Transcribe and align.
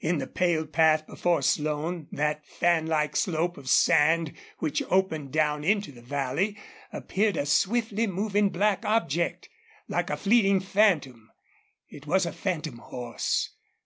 In 0.00 0.18
the 0.18 0.26
pale 0.26 0.66
path 0.66 1.06
before 1.06 1.42
Slone, 1.42 2.08
that 2.10 2.44
fanlike 2.44 3.14
slope 3.14 3.56
of 3.56 3.68
sand 3.68 4.32
which 4.58 4.82
opened 4.90 5.30
down 5.30 5.62
into 5.62 5.92
the 5.92 6.02
valley, 6.02 6.58
appeared 6.92 7.36
a 7.36 7.46
swiftly 7.46 8.08
moving 8.08 8.48
black 8.48 8.84
object, 8.84 9.48
like 9.86 10.10
a 10.10 10.16
fleeting 10.16 10.58
phantom. 10.58 11.30
It 11.88 12.04
was 12.04 12.26
a 12.26 12.32
phantom 12.32 12.78
horse. 12.78 13.50